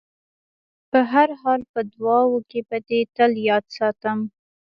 په 0.91 0.99
هر 1.11 1.29
حال 1.41 1.61
په 1.73 1.79
دعاوو 1.93 2.39
کې 2.49 2.59
به 2.67 2.77
دې 2.87 3.01
تل 3.15 3.31
یاد 3.49 3.65
ساتم. 3.77 4.19